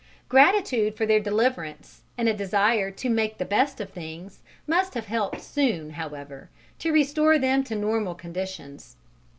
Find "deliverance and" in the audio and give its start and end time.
1.19-2.27